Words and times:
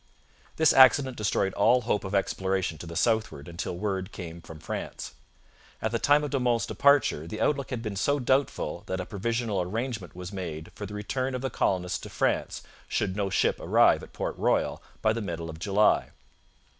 This 0.55 0.73
accident 0.73 1.15
destroyed 1.15 1.53
all 1.53 1.81
hope 1.81 2.03
of 2.03 2.15
exploration 2.15 2.79
to 2.79 2.87
the 2.87 2.95
southward 2.95 3.47
until 3.47 3.77
word 3.77 4.11
came 4.11 4.41
from 4.41 4.57
France. 4.59 5.13
At 5.79 5.91
the 5.91 5.99
time 5.99 6.23
of 6.23 6.31
De 6.31 6.39
Monts' 6.39 6.65
departure 6.65 7.27
the 7.27 7.39
outlook 7.39 7.69
had 7.69 7.83
been 7.83 7.95
so 7.95 8.17
doubtful 8.17 8.81
that 8.87 8.99
a 8.99 9.05
provisional 9.05 9.61
arrangement 9.61 10.15
was 10.15 10.33
made 10.33 10.71
for 10.73 10.87
the 10.87 10.95
return 10.95 11.35
of 11.35 11.41
the 11.43 11.51
colonists 11.51 11.99
to 11.99 12.09
France 12.09 12.63
should 12.87 13.15
no 13.15 13.29
ship 13.29 13.59
arrive 13.59 14.01
at 14.01 14.11
Port 14.11 14.35
Royal 14.39 14.81
by 15.03 15.13
the 15.13 15.21
middle 15.21 15.51
of 15.51 15.59
July. 15.59 16.09